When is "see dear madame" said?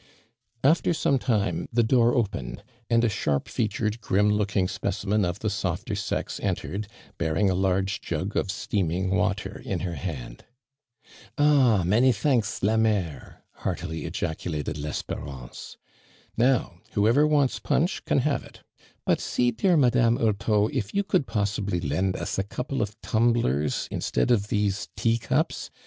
19.19-20.17